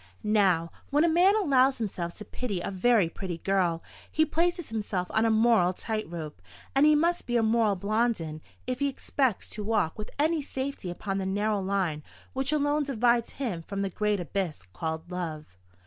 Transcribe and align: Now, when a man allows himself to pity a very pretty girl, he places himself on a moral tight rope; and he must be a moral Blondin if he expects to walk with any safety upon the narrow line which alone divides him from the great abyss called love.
Now, 0.23 0.71
when 0.89 1.03
a 1.03 1.07
man 1.07 1.35
allows 1.35 1.77
himself 1.77 2.15
to 2.15 2.25
pity 2.25 2.59
a 2.59 2.71
very 2.71 3.07
pretty 3.07 3.37
girl, 3.37 3.83
he 4.11 4.25
places 4.25 4.69
himself 4.69 5.11
on 5.11 5.25
a 5.25 5.29
moral 5.29 5.73
tight 5.73 6.09
rope; 6.09 6.41
and 6.73 6.87
he 6.87 6.95
must 6.95 7.27
be 7.27 7.37
a 7.37 7.43
moral 7.43 7.75
Blondin 7.75 8.41
if 8.65 8.79
he 8.79 8.87
expects 8.87 9.47
to 9.49 9.63
walk 9.63 9.99
with 9.99 10.09
any 10.17 10.41
safety 10.41 10.89
upon 10.89 11.19
the 11.19 11.27
narrow 11.27 11.61
line 11.61 12.01
which 12.33 12.51
alone 12.51 12.81
divides 12.81 13.33
him 13.33 13.61
from 13.61 13.83
the 13.83 13.91
great 13.91 14.19
abyss 14.19 14.65
called 14.73 15.11
love. 15.11 15.45